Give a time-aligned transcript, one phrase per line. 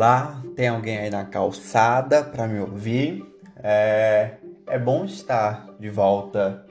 [0.00, 3.22] Olá, tem alguém aí na calçada para me ouvir?
[3.62, 4.36] É,
[4.66, 6.64] é bom estar de volta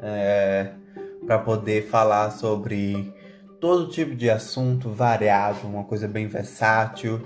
[0.00, 0.70] é,
[1.26, 3.12] para poder falar sobre
[3.60, 7.20] todo tipo de assunto variado, uma coisa bem versátil,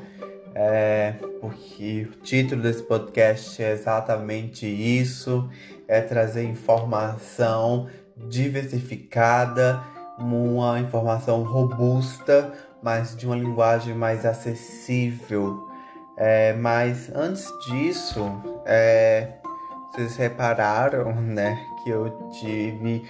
[0.54, 5.50] é, porque o título desse podcast é exatamente isso:
[5.87, 9.84] é trazer informação diversificada,
[10.19, 15.68] uma informação robusta mas de uma linguagem mais acessível.
[16.16, 19.28] É, mas antes disso, é,
[19.90, 23.02] vocês repararam, né, que eu tive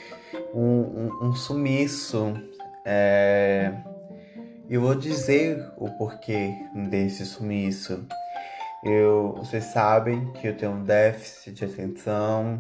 [0.55, 2.35] um, um, um sumiço.
[2.85, 3.73] É,
[4.69, 6.55] eu vou dizer o porquê
[6.89, 8.07] desse sumiço.
[8.85, 12.59] Eu, vocês sabem que eu tenho um déficit de atenção,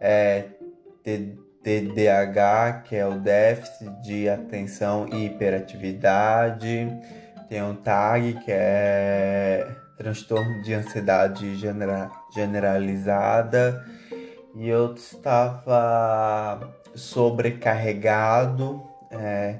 [0.00, 0.44] é,
[1.68, 6.88] TDAH, que é o déficit de atenção e hiperatividade.
[7.46, 13.84] Tem o TAG, que é transtorno de ansiedade genera generalizada.
[14.54, 19.56] E eu estava sobrecarregado é,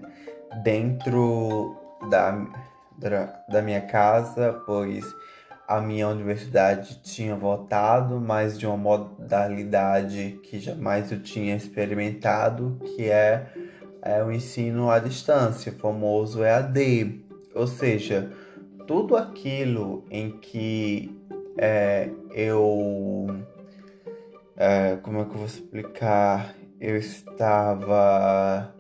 [0.62, 1.77] dentro
[2.08, 2.48] da,
[3.50, 5.04] da minha casa, pois
[5.69, 13.10] a minha universidade tinha votado, mas de uma modalidade que jamais eu tinha experimentado, que
[13.10, 13.48] é,
[14.00, 17.22] é o ensino à distância, famoso EAD.
[17.55, 18.33] Ou seja,
[18.86, 21.14] tudo aquilo em que
[21.58, 23.27] é, eu.
[24.56, 26.55] É, como é que eu vou explicar?
[26.80, 28.75] Eu estava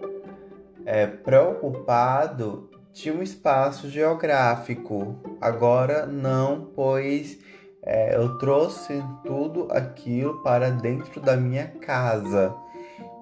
[0.86, 2.67] é, preocupado
[2.98, 5.14] tinha um espaço geográfico.
[5.40, 7.38] Agora não, pois
[7.80, 12.52] é, eu trouxe tudo aquilo para dentro da minha casa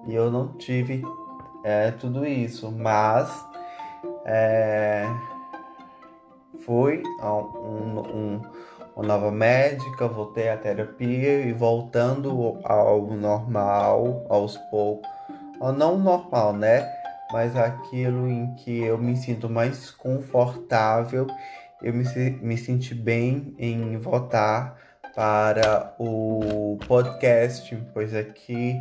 [0.07, 1.03] e eu não tive
[1.63, 3.29] é, tudo isso, mas
[4.25, 5.05] é,
[6.65, 8.41] fui a um, um,
[8.95, 15.07] uma nova médica, voltei à terapia e voltando ao normal aos poucos,
[15.77, 16.96] não normal, né?
[17.31, 21.27] Mas aquilo em que eu me sinto mais confortável,
[21.81, 22.03] eu me,
[22.41, 24.77] me senti bem em voltar
[25.15, 28.79] para o podcast, pois aqui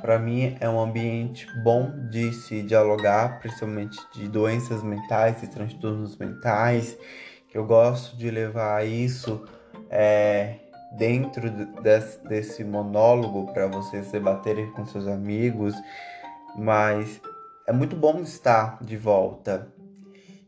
[0.00, 6.16] para mim é um ambiente bom de se dialogar, principalmente de doenças mentais e transtornos
[6.16, 6.96] mentais,
[7.48, 9.44] que eu gosto de levar isso
[9.88, 10.56] é,
[10.92, 11.50] dentro
[11.82, 15.74] desse, desse monólogo para vocês debaterem com seus amigos,
[16.56, 17.20] mas
[17.66, 19.68] é muito bom estar de volta.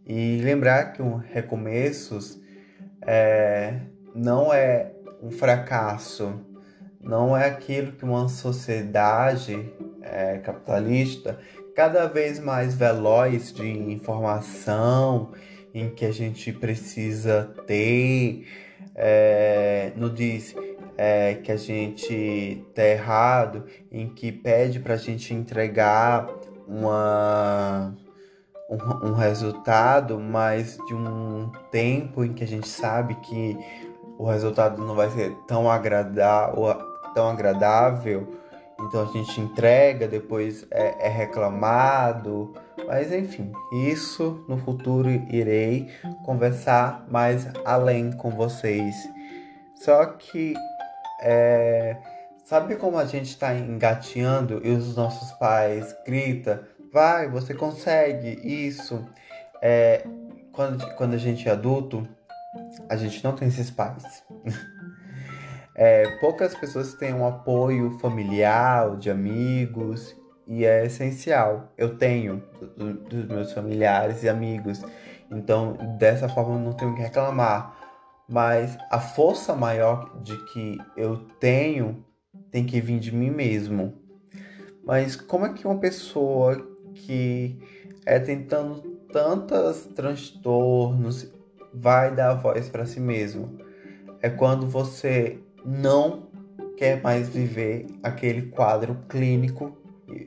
[0.06, 2.40] E lembrar que um recomeços
[3.02, 3.80] é,
[4.14, 4.92] não é
[5.22, 6.40] um fracasso,
[7.00, 9.70] não é aquilo que uma sociedade
[10.00, 11.38] é, capitalista
[11.74, 15.32] cada vez mais veloz de informação
[15.74, 18.46] em que a gente precisa ter
[18.94, 20.54] é, diz
[20.96, 26.26] é, que a gente tá errado, em que pede para a gente entregar
[26.68, 27.94] uma,
[28.68, 33.58] um, um resultado, mas de um tempo em que a gente sabe que
[34.18, 36.52] o resultado não vai ser tão, agrada
[37.14, 38.28] tão agradável,
[38.80, 42.54] então a gente entrega, depois é, é, reclamado,
[42.86, 45.88] mas enfim, isso no futuro irei
[46.24, 48.94] conversar mais além com vocês.
[49.74, 50.54] Só que
[51.22, 51.96] é,
[52.48, 59.06] Sabe como a gente está engateando e os nossos pais grita, vai, você consegue isso?
[59.60, 60.02] É,
[60.50, 62.08] quando, quando a gente é adulto,
[62.88, 64.24] a gente não tem esses pais.
[65.76, 70.16] é, poucas pessoas têm um apoio familiar, de amigos,
[70.46, 71.70] e é essencial.
[71.76, 72.42] Eu tenho
[73.10, 74.82] dos meus familiares e amigos,
[75.30, 77.76] então dessa forma eu não tenho que reclamar.
[78.26, 82.07] Mas a força maior de que eu tenho
[82.50, 83.94] tem que vir de mim mesmo.
[84.84, 86.56] Mas como é que uma pessoa
[86.94, 87.58] que
[88.06, 88.80] é tentando
[89.12, 91.30] tantos transtornos
[91.74, 93.58] vai dar voz para si mesmo?
[94.22, 96.28] É quando você não
[96.76, 99.76] quer mais viver aquele quadro clínico,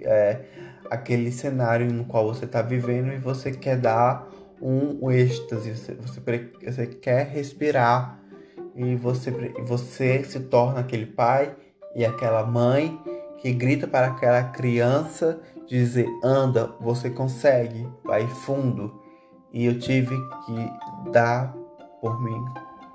[0.03, 0.41] é,
[0.89, 4.29] aquele cenário no qual você está vivendo e você quer dar
[4.61, 6.19] um, êxtase, você, você,
[6.63, 8.19] você quer respirar
[8.75, 9.31] e você,
[9.65, 11.55] você se torna aquele pai
[11.95, 12.99] e aquela mãe
[13.39, 19.01] que grita para aquela criança dizer: anda, você consegue, vai fundo.
[19.51, 20.15] E eu tive
[20.45, 21.53] que dar
[21.99, 22.45] por mim,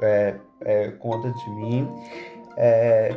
[0.00, 1.88] é, é, conta de mim,
[2.56, 3.14] é,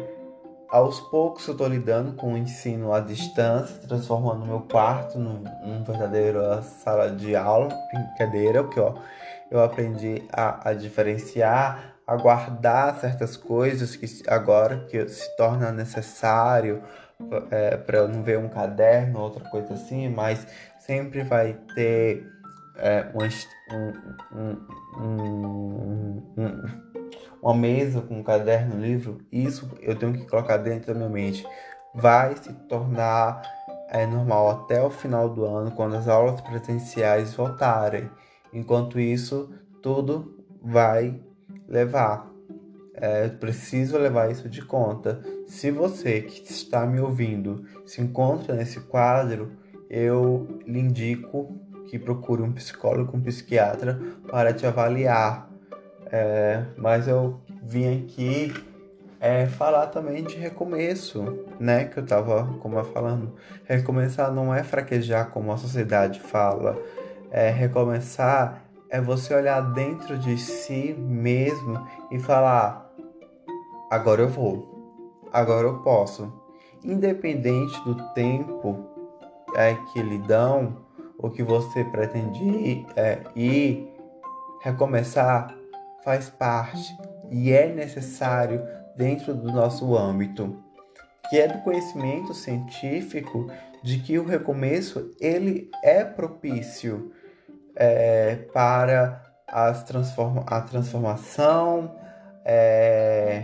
[0.70, 5.84] aos poucos eu estou lidando com o ensino à distância, transformando meu quarto num, num
[5.84, 8.94] verdadeiro sala de aula, brincadeira, porque ó,
[9.50, 16.82] eu aprendi a, a diferenciar, a guardar certas coisas que agora que se torna necessário
[17.52, 20.48] é, para não ver um caderno, outra coisa assim, mas
[20.80, 22.28] sempre vai ter
[22.78, 24.50] é, um,
[25.00, 26.64] um, um,
[27.44, 31.10] uma mesa com um caderno, um livro, isso eu tenho que colocar dentro da minha
[31.10, 31.46] mente.
[31.94, 33.44] Vai se tornar
[33.90, 38.10] é, normal até o final do ano, quando as aulas presenciais voltarem.
[38.52, 41.29] Enquanto isso, tudo vai
[41.70, 42.28] levar.
[42.94, 45.22] É, preciso levar isso de conta.
[45.48, 49.52] Se você que está me ouvindo se encontra nesse quadro,
[49.90, 51.56] eu lhe indico
[51.88, 54.00] que procure um psicólogo, um psiquiatra
[54.30, 55.50] para te avaliar.
[56.12, 58.54] É, mas eu vim aqui
[59.20, 61.86] é, falar também de recomeço, né?
[61.86, 63.34] Que eu tava como eu falando.
[63.66, 66.78] Recomeçar não é fraquejar como a sociedade fala.
[67.32, 72.92] É, recomeçar é você olhar dentro de si mesmo e falar:
[73.90, 76.32] agora eu vou, agora eu posso.
[76.84, 78.86] Independente do tempo
[79.56, 80.78] é, que lhe dão,
[81.18, 83.92] o que você pretende é, ir,
[84.62, 85.54] recomeçar
[86.04, 86.98] faz parte
[87.30, 88.66] e é necessário
[88.96, 90.64] dentro do nosso âmbito,
[91.30, 93.48] que é do conhecimento científico
[93.84, 97.12] de que o recomeço ele é propício
[97.80, 101.96] é, para as transforma a transformação,
[102.44, 103.44] é,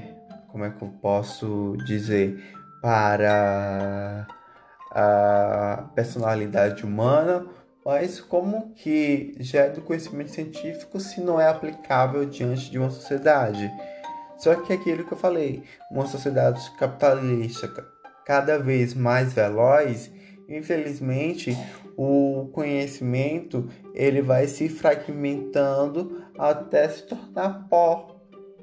[0.50, 2.44] como é que eu posso dizer,
[2.82, 4.28] para
[4.92, 7.48] a personalidade humana,
[7.84, 12.90] mas como que já é do conhecimento científico se não é aplicável diante de uma
[12.90, 13.72] sociedade?
[14.38, 17.68] Só que aquilo que eu falei, uma sociedade capitalista
[18.26, 20.12] cada vez mais veloz,
[20.50, 21.58] infelizmente
[21.98, 28.22] o conhecimento ele vai se fragmentando até se tornar pó,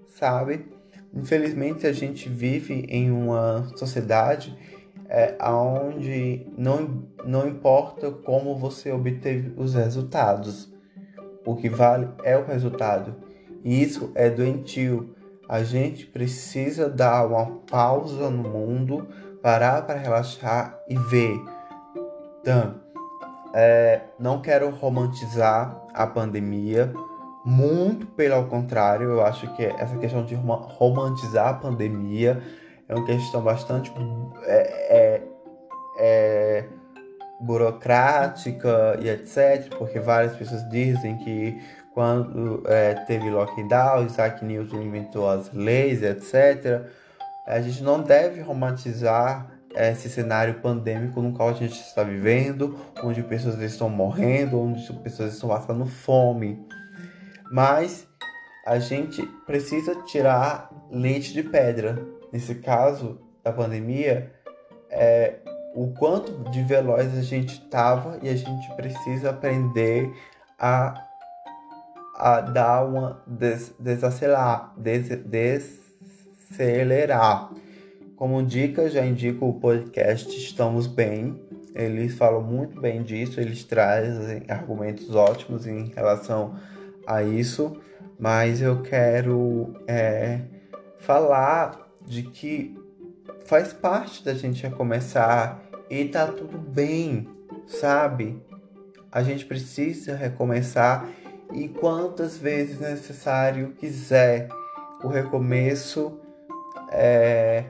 [0.09, 0.67] sabe?
[1.15, 4.57] Infelizmente a gente vive em uma sociedade
[5.09, 10.73] é, onde não, não importa como você obteve os resultados,
[11.45, 13.15] o que vale é o resultado.
[13.65, 15.15] E isso é doentio.
[15.49, 19.07] A gente precisa dar uma pausa no mundo,
[19.43, 21.39] parar para relaxar e ver.
[22.41, 22.81] Então,
[23.55, 26.93] é, não quero romantizar a pandemia,
[27.45, 32.41] muito pelo contrário, eu acho que essa questão de romantizar a pandemia
[32.89, 33.93] é uma questão bastante
[34.45, 34.57] é,
[34.97, 35.23] é,
[35.99, 36.65] é,
[37.41, 39.75] burocrática e etc.
[39.77, 41.61] Porque várias pessoas dizem que
[41.93, 46.83] quando é, teve lockdown, Isaac Newton inventou as leis, etc.
[47.47, 53.23] A gente não deve romantizar esse cenário pandêmico no qual a gente está vivendo, onde
[53.23, 56.67] pessoas estão morrendo, onde pessoas estão passando fome.
[57.51, 58.07] Mas
[58.67, 61.99] a gente precisa tirar leite de pedra
[62.33, 64.33] nesse caso da pandemia,
[64.91, 65.37] é
[65.75, 70.13] o quanto de veloz a gente estava e a gente precisa aprender
[70.59, 71.07] a,
[72.17, 77.51] a dar uma des, desacelerar, des, desacelerar.
[78.23, 81.43] Como dica, já indico o podcast Estamos Bem.
[81.75, 86.55] Eles falam muito bem disso, eles trazem argumentos ótimos em relação
[87.05, 87.77] a isso,
[88.21, 90.39] mas eu quero é,
[91.01, 92.79] falar de que
[93.45, 95.61] faz parte da gente recomeçar
[95.91, 97.27] e tá tudo bem,
[97.67, 98.41] sabe?
[99.11, 101.09] A gente precisa recomeçar
[101.53, 104.47] e quantas vezes necessário quiser.
[105.03, 106.21] O recomeço
[106.89, 107.65] é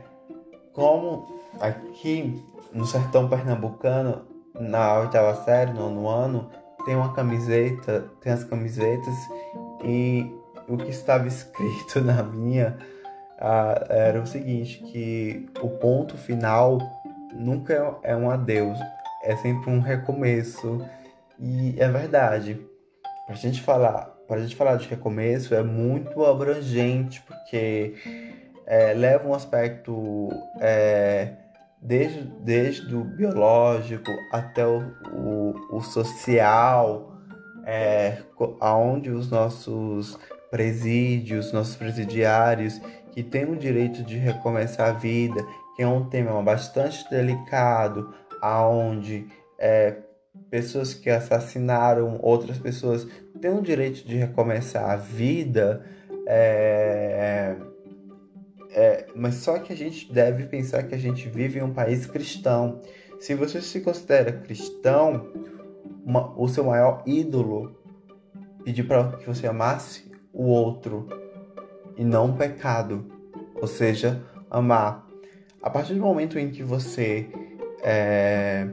[0.72, 4.22] como aqui no sertão pernambucano,
[4.58, 6.50] na oitava série, no nono ano,
[6.84, 9.14] tem uma camiseta, tem as camisetas
[9.84, 10.30] e
[10.68, 12.78] o que estava escrito na minha
[13.38, 16.78] ah, era o seguinte, que o ponto final
[17.34, 18.78] nunca é um adeus,
[19.24, 20.84] é sempre um recomeço.
[21.38, 22.60] E é verdade.
[23.26, 27.94] Pra gente falar, pra gente falar de recomeço é muito abrangente, porque
[28.66, 30.28] é, leva um aspecto
[30.60, 31.32] é,
[31.80, 37.12] desde, desde o biológico até o, o, o social,
[37.64, 38.18] é,
[38.60, 40.18] aonde os nossos
[40.50, 42.80] presídios, nossos presidiários
[43.12, 45.44] que têm o direito de recomeçar a vida,
[45.76, 49.26] que é um tema bastante delicado, aonde
[49.58, 49.96] é,
[50.50, 53.06] pessoas que assassinaram outras pessoas
[53.40, 55.84] têm o direito de recomeçar a vida,
[56.26, 57.56] é,
[58.74, 62.06] é, mas só que a gente deve pensar que a gente vive em um país
[62.06, 62.80] cristão.
[63.20, 65.30] Se você se considera cristão,
[66.04, 67.76] uma, o seu maior ídolo
[68.64, 71.06] pedir para que você amasse o outro
[71.96, 73.06] e não o pecado,
[73.54, 75.06] ou seja, amar.
[75.62, 77.28] A partir do momento em que você
[77.82, 78.68] é,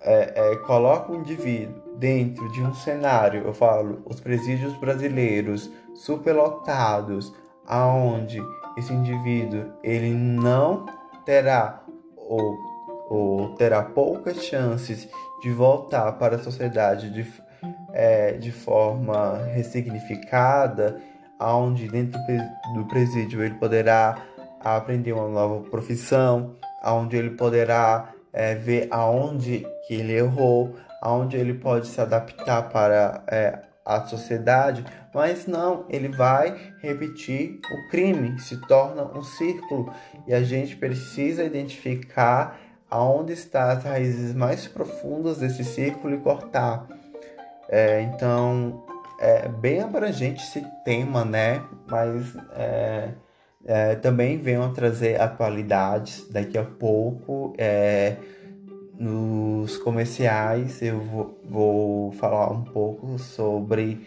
[0.00, 7.32] é, é, coloca um indivíduo dentro de um cenário, eu falo, os presídios brasileiros superlotados,
[7.66, 8.40] aonde
[8.76, 10.86] esse indivíduo ele não
[11.24, 11.82] terá
[12.16, 12.56] ou,
[13.08, 15.08] ou terá poucas chances
[15.42, 17.26] de voltar para a sociedade de,
[17.92, 21.00] é, de forma ressignificada,
[21.38, 22.18] aonde dentro
[22.74, 24.22] do presídio ele poderá
[24.60, 31.54] aprender uma nova profissão, aonde ele poderá é, ver aonde que ele errou, aonde ele
[31.54, 38.60] pode se adaptar para é, a sociedade, mas não, ele vai repetir o crime, se
[38.66, 39.92] torna um círculo
[40.26, 42.58] e a gente precisa identificar
[42.90, 46.86] aonde estão as raízes mais profundas desse círculo e cortar.
[47.68, 48.84] É, então
[49.20, 51.62] é bem abrangente esse tema, né?
[51.88, 53.10] Mas é,
[53.64, 54.40] é, também
[54.74, 57.54] trazer atualidades daqui a pouco.
[57.56, 58.16] É,
[58.98, 64.06] nos comerciais eu vou, vou, falar um pouco sobre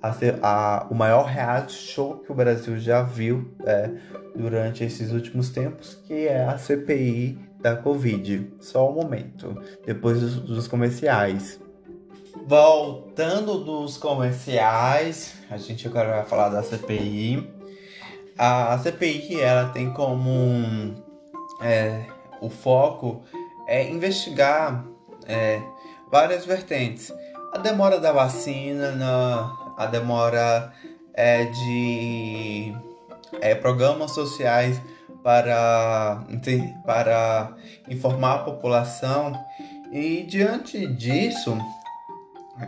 [0.00, 3.90] a, a, o maior reality show que o Brasil já viu é,
[4.34, 8.52] durante esses últimos tempos, que é a CPI da Covid.
[8.60, 11.60] Só um momento, depois dos, dos comerciais.
[12.46, 17.46] Voltando dos comerciais, a gente agora vai falar da CPI.
[18.38, 20.94] A CPI ela tem como
[21.60, 22.04] é,
[22.40, 23.24] o foco
[23.68, 24.84] é investigar
[25.26, 25.60] é,
[26.10, 27.12] várias vertentes.
[27.52, 30.72] A demora da vacina, na, a demora
[31.12, 32.74] é, de
[33.40, 34.80] é, programas sociais
[35.22, 36.24] para,
[36.86, 37.54] para
[37.88, 39.32] informar a população.
[39.92, 41.56] E diante disso,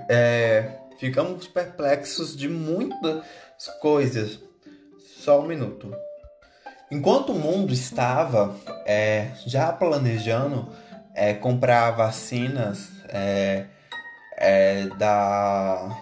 [0.08, 3.24] é, ficamos perplexos de muitas
[3.80, 4.38] coisas.
[5.18, 5.94] Só um minuto.
[6.90, 10.68] Enquanto o mundo estava é, já planejando
[11.14, 13.66] é, comprar vacinas é,
[14.36, 15.96] é da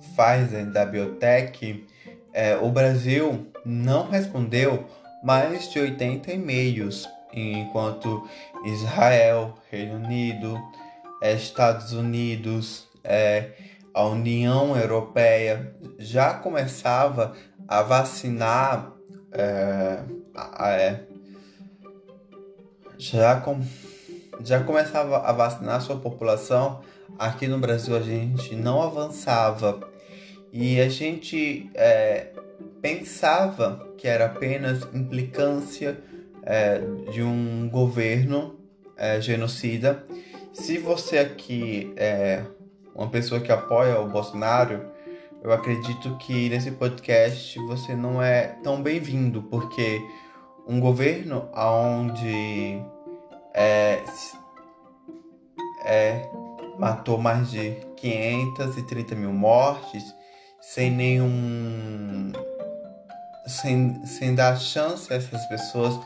[0.00, 1.86] Pfizer, da Biotech,
[2.32, 4.86] é, o Brasil não respondeu
[5.22, 8.28] mais de 80 e-mails, enquanto
[8.64, 10.58] Israel, Reino Unido,
[11.22, 12.86] é, Estados Unidos,
[13.94, 17.34] a União Europeia já começava
[17.66, 18.92] a vacinar
[19.32, 20.02] é,
[20.60, 21.00] é,
[22.96, 23.60] já, com,
[24.44, 26.80] já começava a vacinar sua população.
[27.18, 29.80] Aqui no Brasil a gente não avançava
[30.52, 32.32] e a gente é,
[32.80, 35.98] pensava que era apenas implicância
[36.42, 36.80] é,
[37.10, 38.58] de um governo
[38.96, 40.04] é, genocida.
[40.52, 42.42] Se você aqui é
[42.94, 44.90] uma pessoa que apoia o Bolsonaro,
[45.42, 50.00] eu acredito que nesse podcast você não é tão bem-vindo, porque
[50.66, 52.82] um governo onde
[53.58, 54.04] é,
[55.84, 56.30] é,
[56.78, 60.04] matou mais de 530 mil mortes
[60.60, 62.30] sem nenhum.
[63.48, 65.98] sem, sem dar chance a essas pessoas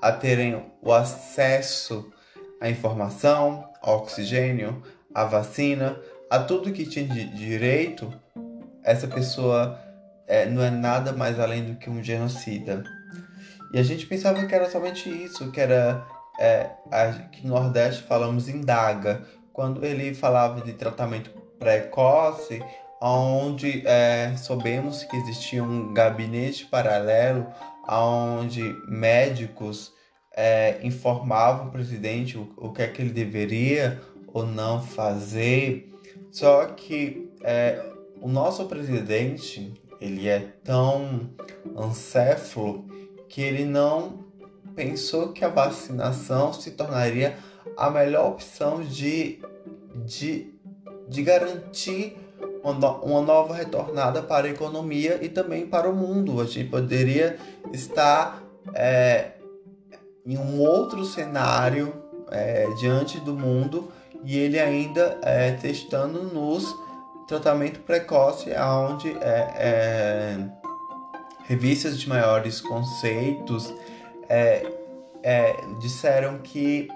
[0.00, 2.12] a terem o acesso
[2.60, 4.80] à informação, ao oxigênio,
[5.12, 6.00] à vacina,
[6.30, 8.12] a tudo que tinha de direito
[8.84, 9.78] essa pessoa
[10.28, 12.84] é, não é nada mais além do que um genocida.
[13.72, 16.06] E a gente pensava que era somente isso, que era
[16.40, 16.70] é,
[17.30, 22.62] que no Nordeste falamos indaga, quando ele falava de tratamento precoce,
[23.00, 27.46] onde é, soubemos que existia um gabinete paralelo,
[27.86, 29.92] onde médicos
[30.34, 34.00] é, informavam o presidente o, o que é que ele deveria
[34.32, 35.92] ou não fazer.
[36.30, 37.84] Só que é,
[38.20, 41.30] o nosso presidente, ele é tão
[41.76, 42.86] ancéfalo
[43.28, 44.29] que ele não
[44.74, 47.36] pensou que a vacinação se tornaria
[47.76, 49.40] a melhor opção de,
[50.04, 50.52] de,
[51.08, 52.16] de garantir
[52.62, 56.40] uma nova retornada para a economia e também para o mundo.
[56.40, 57.38] A gente poderia
[57.72, 58.42] estar
[58.74, 59.32] é,
[60.26, 61.92] em um outro cenário
[62.30, 63.90] é, diante do mundo
[64.22, 66.74] e ele ainda é, testando nos
[67.26, 70.50] tratamento precoce, onde é, é,
[71.44, 73.72] revistas de maiores conceitos
[74.30, 74.62] é,
[75.22, 76.88] é disseram que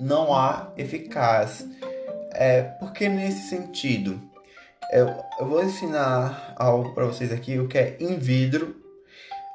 [0.00, 1.66] não há eficaz.
[2.32, 4.18] É, porque nesse sentido,
[4.90, 8.76] eu, eu vou ensinar algo para vocês aqui, o que é in vidro.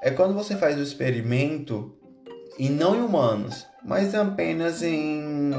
[0.01, 1.97] é quando você faz o experimento
[2.57, 5.51] e não em humanos, mas apenas em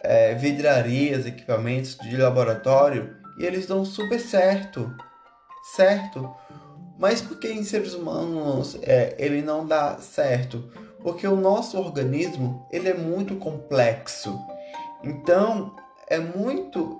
[0.00, 4.94] é, vidrarias, equipamentos de laboratório e eles dão super certo,
[5.74, 6.34] certo?
[7.00, 10.70] Mas por que em seres humanos é, ele não dá certo?
[11.02, 14.38] Porque o nosso organismo ele é muito complexo,
[15.02, 15.74] então
[16.06, 16.98] é muito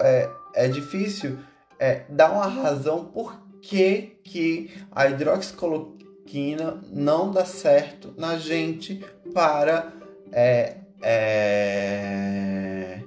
[0.00, 1.38] é, é difícil
[1.78, 9.00] é, dar uma razão por que, que a hidroxicloroquina não dá certo na gente
[9.32, 9.92] para
[10.32, 13.00] é, é,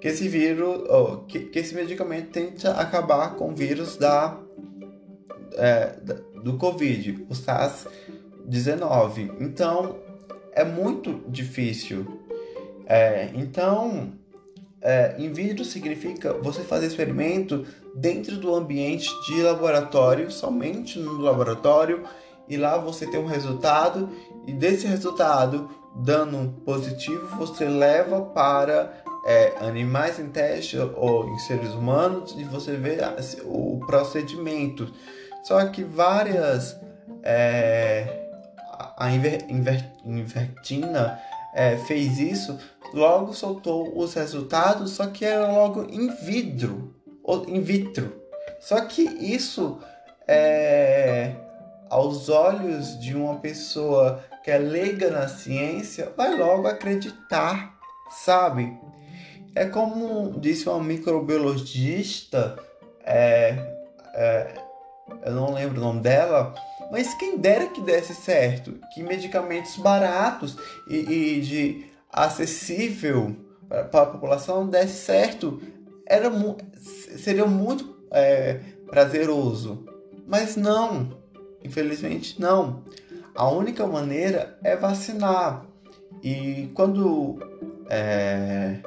[0.00, 4.36] que esse vírus, oh, que, que, esse medicamento tente acabar com o vírus da,
[5.58, 5.94] é,
[6.42, 9.32] do Covid, o SARS-19.
[9.40, 9.96] Então,
[10.52, 12.06] é muito difícil.
[12.86, 14.12] É, então,
[14.80, 22.04] é, in vitro significa você fazer experimento dentro do ambiente de laboratório, somente no laboratório,
[22.48, 24.08] e lá você tem um resultado,
[24.46, 31.74] e desse resultado, dando positivo, você leva para é, animais em teste ou em seres
[31.74, 32.98] humanos e você vê
[33.44, 34.90] o procedimento.
[35.42, 36.76] Só que várias.
[37.22, 38.26] É,
[38.96, 41.20] a inver, inver, Invertina
[41.54, 42.58] é, fez isso,
[42.92, 46.94] logo soltou os resultados, só que era logo in vitro.
[47.22, 48.22] Ou in vitro.
[48.60, 49.78] Só que isso
[50.26, 51.32] é,
[51.88, 57.78] aos olhos de uma pessoa que é leiga na ciência, vai logo acreditar,
[58.10, 58.76] sabe?
[59.54, 62.58] É como disse uma microbiologista,
[63.04, 63.54] é,
[64.14, 64.54] é,
[65.24, 66.54] eu não lembro o nome dela,
[66.90, 70.56] mas quem dera que desse certo, que medicamentos baratos
[70.88, 73.36] e, e de acessível
[73.68, 75.60] para a população desse certo,
[76.06, 76.30] era
[77.16, 79.86] seria muito é, prazeroso.
[80.26, 81.18] Mas não,
[81.62, 82.82] infelizmente não.
[83.34, 85.64] A única maneira é vacinar.
[86.22, 87.38] E quando
[87.88, 88.78] é,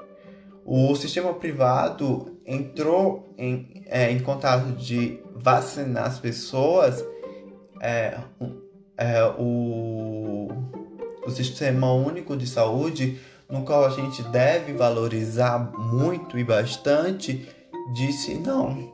[0.66, 7.04] o sistema privado entrou em, é, em contato de vacinar as pessoas,
[7.82, 8.18] é,
[8.98, 10.48] é, o,
[11.26, 17.50] o Sistema Único de Saúde, no qual a gente deve valorizar muito e bastante,
[17.94, 18.94] disse não.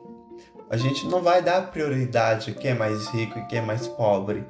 [0.70, 3.86] A gente não vai dar prioridade a quem é mais rico e quem é mais
[3.86, 4.44] pobre.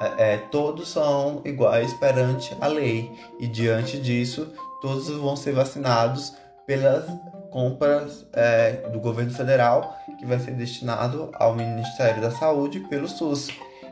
[0.00, 6.32] É, é todos são iguais perante a lei e diante disso todos vão ser vacinados
[6.66, 7.04] pelas
[7.50, 13.48] compras é, do governo federal que vai ser destinado ao Ministério da Saúde pelo SUS.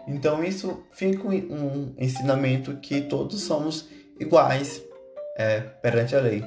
[0.06, 4.82] Então isso fica um ensinamento que todos somos iguais
[5.36, 6.44] é, perante a lei.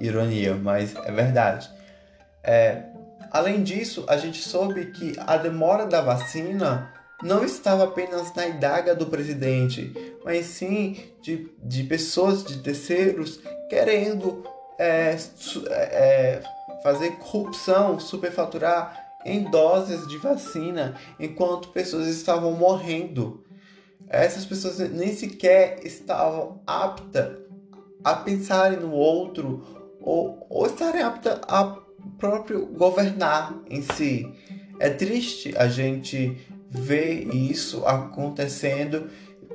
[0.00, 1.70] Ironia, mas é verdade.
[2.42, 2.82] É,
[3.30, 8.94] além disso, a gente soube que a demora da vacina não estava apenas na idaga
[8.94, 9.92] do presidente,
[10.24, 14.42] mas sim de, de pessoas de terceiros querendo
[14.78, 15.16] é,
[15.70, 16.42] é,
[16.82, 23.44] fazer corrupção, superfaturar em doses de vacina enquanto pessoas estavam morrendo.
[24.08, 27.38] Essas pessoas nem sequer estavam aptas
[28.04, 29.64] a pensarem no outro
[30.00, 31.78] ou, ou estarem aptas a
[32.18, 34.28] próprio governar em si.
[34.78, 36.36] É triste a gente
[36.68, 39.08] ver isso acontecendo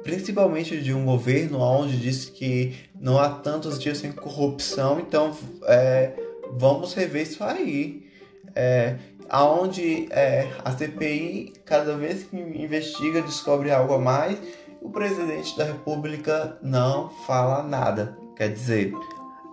[0.08, 6.13] principalmente de um governo onde diz que não há tantos dias sem corrupção, então é,
[6.54, 8.08] vamos rever isso aí.
[8.56, 8.96] É,
[9.30, 14.39] aonde é, a CPI, cada vez que investiga, descobre algo a mais,
[14.82, 18.17] o presidente da República não fala nada.
[18.34, 18.93] Quer dizer,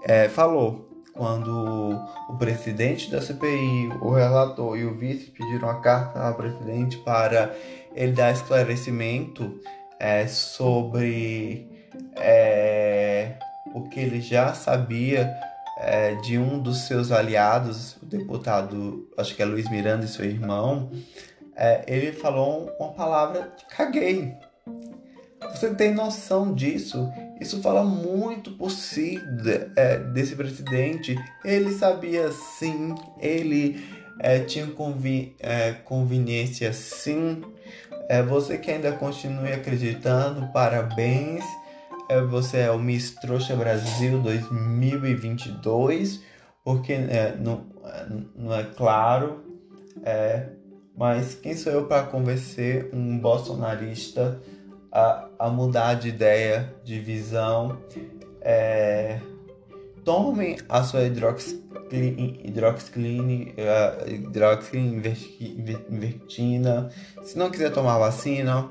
[0.05, 1.51] é, falou quando
[2.29, 7.53] o presidente da CPI, o relator e o vice pediram a carta ao presidente para
[7.93, 9.61] ele dar esclarecimento
[9.99, 11.69] é, sobre
[12.17, 13.35] é,
[13.75, 15.35] o que ele já sabia
[15.79, 20.25] é, de um dos seus aliados, o deputado, acho que é Luiz Miranda e seu
[20.25, 20.91] irmão,
[21.57, 24.35] é, ele falou uma palavra de caguei.
[25.51, 27.09] Você tem noção disso?
[27.41, 29.21] Isso fala muito por si
[29.77, 31.17] é, desse presidente.
[31.45, 33.85] Ele sabia sim, ele
[34.21, 37.43] é, tinha convi é, conveniência sim
[38.09, 41.45] é, você que ainda continue acreditando, parabéns.
[42.09, 46.21] É, você é o Miss Trouxa Brasil 2022,
[46.63, 47.65] porque é, não,
[48.37, 49.43] não é claro,
[50.03, 50.49] é,
[50.97, 54.41] mas quem sou eu para convencer um bolsonarista
[54.93, 57.79] a, a mudar de ideia, de visão?
[58.41, 59.19] É,
[60.05, 63.55] tomem a sua hidroxicline, hidroxicline,
[65.91, 66.91] invertina.
[67.23, 68.69] Se não quiser tomar vacina,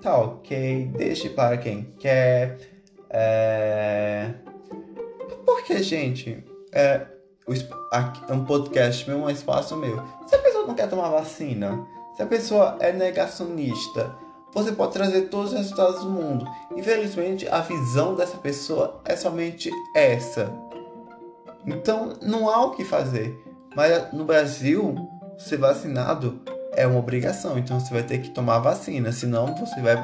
[0.00, 2.58] tá ok, deixe para quem quer.
[3.10, 4.30] É...
[5.44, 7.06] Porque, gente, é,
[8.30, 10.02] um podcast meu, um espaço meu.
[10.26, 14.14] Se a pessoa não quer tomar vacina, se a pessoa é negacionista,
[14.52, 16.46] você pode trazer todos os resultados do mundo.
[16.76, 20.69] Infelizmente, a visão dessa pessoa é somente essa.
[21.66, 23.34] Então, não há o que fazer.
[23.76, 24.94] Mas no Brasil,
[25.38, 26.40] ser vacinado
[26.74, 27.58] é uma obrigação.
[27.58, 29.12] Então, você vai ter que tomar vacina.
[29.12, 29.96] Senão, você vai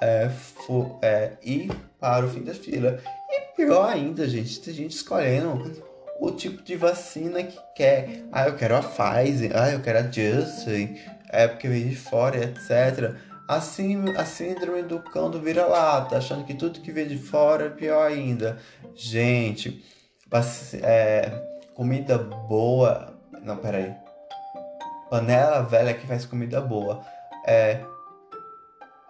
[0.00, 0.28] é,
[0.66, 2.98] for, é, ir para o fim da fila.
[3.28, 5.82] E pior ainda, gente, tem gente escolhendo
[6.20, 8.24] o tipo de vacina que quer.
[8.32, 9.52] Ah, eu quero a Pfizer.
[9.54, 10.98] Ah, eu quero a Janssen.
[11.28, 13.14] É porque veio de fora, etc.
[13.48, 17.70] Assim, a síndrome do cão do vira-lata, achando que tudo que vem de fora é
[17.70, 18.58] pior ainda.
[18.94, 19.84] Gente,
[20.82, 21.30] é,
[21.74, 23.12] comida boa.
[23.42, 23.94] Não, peraí.
[25.10, 27.04] Panela velha que faz comida boa.
[27.46, 27.80] É,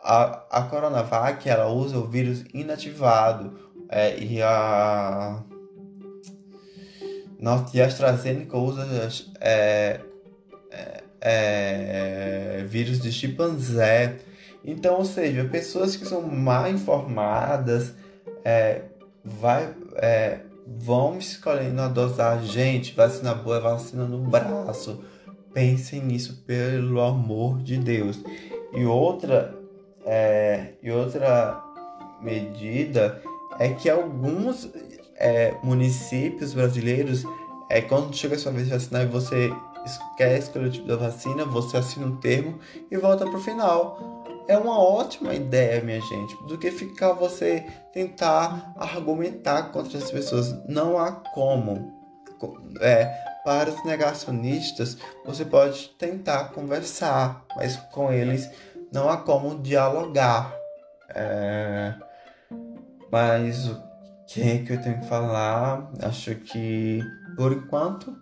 [0.03, 3.71] a, a Coronavac ela usa o vírus inativado.
[3.89, 5.43] É, e a.
[7.39, 8.87] Nossa, e a AstraZeneca usa
[9.41, 10.01] é,
[10.71, 14.17] é, é, vírus de chimpanzé.
[14.65, 17.95] Então, ou seja, pessoas que são mal informadas
[18.45, 18.83] é,
[19.25, 19.75] vai,
[20.79, 22.47] vão escolhendo a dosagem.
[22.47, 25.03] Gente, vacina boa é vacina no braço.
[25.53, 28.23] Pensem nisso, pelo amor de Deus.
[28.73, 29.55] E outra,
[30.07, 31.61] é, e outra
[32.23, 33.21] medida
[33.59, 34.71] é que alguns
[35.17, 37.25] é, municípios brasileiros,
[37.69, 39.53] é, quando chega a sua vez de vacinar e você
[40.17, 44.20] quer escolher o tipo da vacina, você assina um termo e volta para o final
[44.51, 50.53] é uma ótima ideia, minha gente, do que ficar você tentar argumentar contra as pessoas.
[50.69, 52.01] Não há como.
[52.81, 53.05] É,
[53.45, 58.51] para os negacionistas, você pode tentar conversar, mas com eles
[58.93, 60.53] não há como dialogar.
[61.11, 61.95] É,
[63.11, 63.81] mas o
[64.27, 65.93] que, é que eu tenho que falar?
[66.03, 67.01] Acho que
[67.37, 68.17] por enquanto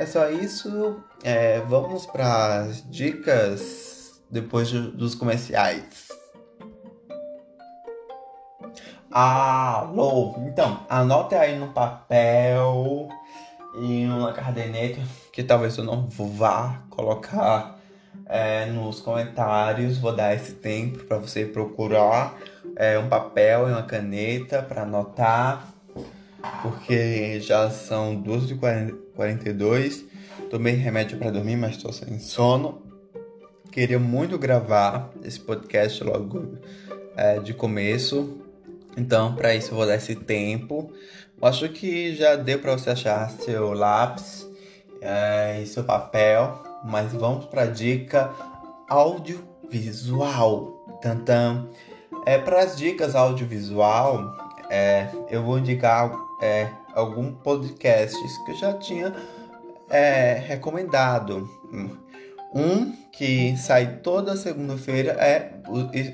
[0.00, 1.04] é só isso.
[1.22, 3.93] É, vamos para as dicas
[4.34, 6.08] depois dos comerciais.
[9.08, 10.34] Alô!
[10.48, 13.08] Então, anote aí no papel
[13.80, 15.00] e na caderneta,
[15.32, 17.78] que talvez eu não vá colocar
[18.26, 19.98] é, nos comentários.
[19.98, 22.36] Vou dar esse tempo para você procurar
[22.74, 25.72] é, um papel e uma caneta para anotar,
[26.60, 30.02] porque já são 12h42.
[30.50, 32.83] Tomei remédio para dormir, mas estou sem sono
[33.74, 36.58] queria muito gravar esse podcast logo
[37.16, 38.38] é, de começo.
[38.96, 40.92] Então, para isso, eu vou dar esse tempo.
[41.42, 44.48] Eu acho que já deu para você achar seu lápis
[45.00, 46.62] é, e seu papel.
[46.84, 48.30] Mas vamos para a dica
[48.88, 50.86] audiovisual.
[51.02, 51.68] Tantam.
[52.24, 54.36] É, para as dicas audiovisual,
[54.70, 59.12] é, eu vou indicar é, alguns podcasts que eu já tinha
[59.90, 61.50] é, recomendado.
[62.54, 65.50] Um que sai toda segunda-feira é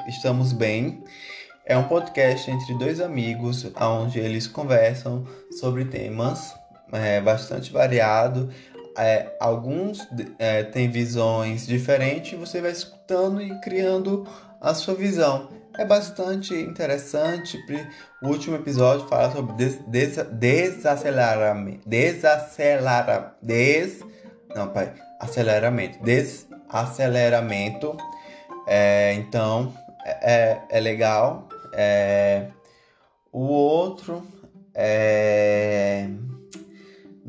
[0.08, 1.04] Estamos Bem.
[1.66, 5.26] É um podcast entre dois amigos, onde eles conversam
[5.60, 6.54] sobre temas
[6.90, 8.48] é, bastante variados.
[8.96, 14.26] É, alguns é, têm visões diferentes, você vai escutando e criando
[14.60, 15.50] a sua visão.
[15.76, 17.58] É bastante interessante.
[18.22, 21.86] O último episódio fala sobre des, des, desaceleramento.
[21.86, 22.22] Des,
[24.54, 27.96] não, pai aceleramento, desaceleramento.
[28.66, 29.72] É, então
[30.04, 31.48] é, é legal.
[31.72, 32.48] É,
[33.30, 34.26] o outro
[34.74, 36.08] é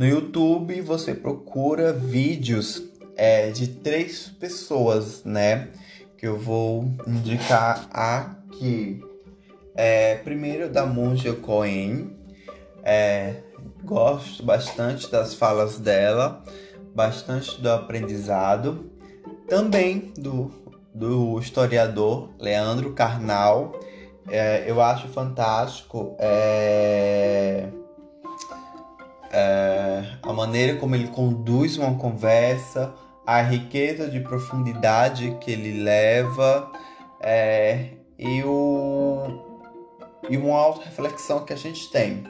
[0.02, 2.82] no YouTube você procura vídeos
[3.16, 5.68] é, de três pessoas, né?
[6.18, 9.00] Que eu vou indicar aqui.
[9.76, 12.18] É, primeiro da Monja Cohen.
[12.84, 13.36] É,
[13.84, 16.44] gosto bastante das falas dela
[16.94, 18.92] bastante do aprendizado,
[19.48, 20.52] também do,
[20.94, 23.80] do historiador Leandro Carnal.
[24.30, 27.68] É, eu acho fantástico é,
[29.32, 32.94] é, a maneira como ele conduz uma conversa,
[33.26, 36.72] a riqueza de profundidade que ele leva
[37.20, 39.24] é, e, o,
[40.30, 42.24] e uma auto-reflexão que a gente tem.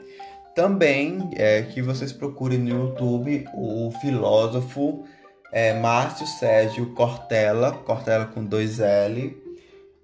[0.55, 5.05] Também é que vocês procurem no YouTube o filósofo
[5.51, 9.37] é, Márcio Sérgio Cortella, Cortella com dois L.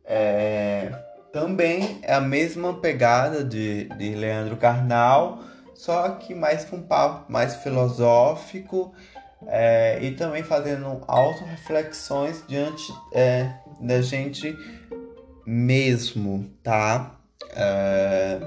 [0.06, 0.92] É,
[1.32, 7.32] também é a mesma pegada de, de Leandro Carnal, só que mais com um papo
[7.32, 8.94] mais filosófico
[9.48, 14.56] é, e também fazendo auto-reflexões diante é, da gente
[15.46, 17.16] mesmo, tá?
[17.54, 18.40] É,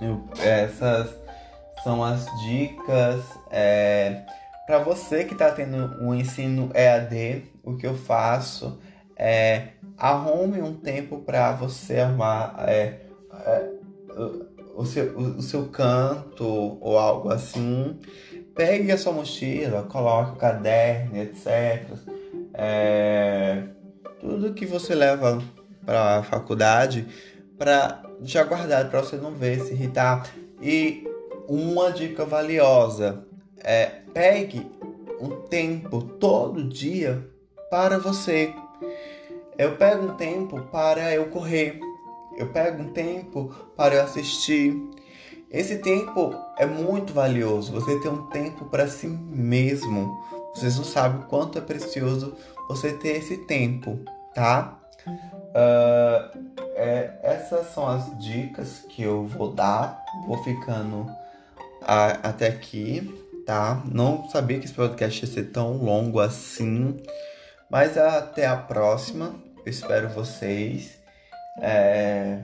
[0.00, 1.14] eu, essas
[1.82, 4.22] são as dicas é,
[4.66, 7.44] para você que está tendo um ensino EAD.
[7.62, 8.78] O que eu faço
[9.16, 13.00] é arrume um tempo para você arrumar é,
[13.46, 13.70] é,
[14.74, 16.44] o, seu, o, o seu canto
[16.80, 17.98] ou algo assim.
[18.54, 21.90] Pegue a sua mochila, coloque o caderno, etc.
[22.54, 23.64] É,
[24.20, 25.42] tudo que você leva
[25.84, 27.06] para a faculdade
[27.64, 30.28] para já guardado para você não ver, se irritar.
[30.60, 31.08] E
[31.48, 33.24] uma dica valiosa
[33.58, 34.70] é pegue
[35.18, 37.26] um tempo todo dia
[37.70, 38.52] para você.
[39.56, 41.80] Eu pego um tempo para eu correr.
[42.36, 44.76] Eu pego um tempo para eu assistir.
[45.50, 47.72] Esse tempo é muito valioso.
[47.72, 50.14] Você tem um tempo para si mesmo.
[50.54, 52.34] Vocês não sabem o quanto é precioso
[52.68, 53.98] você ter esse tempo,
[54.34, 54.78] tá?
[55.54, 60.04] Uh, é, essas são as dicas que eu vou dar.
[60.26, 61.06] Vou ficando
[61.80, 63.14] a, até aqui,
[63.46, 63.80] tá?
[63.84, 67.00] Não sabia que esse podcast ia ser tão longo assim.
[67.70, 69.34] Mas até a próxima.
[69.64, 70.98] Eu espero vocês.
[71.60, 72.40] É...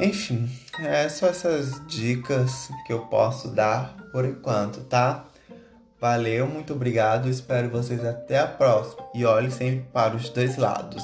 [0.00, 5.26] Enfim, é só essas dicas que eu posso dar por enquanto, tá?
[6.00, 7.28] Valeu, muito obrigado.
[7.28, 9.04] Espero vocês até a próxima.
[9.14, 11.02] E olhe sempre para os dois lados.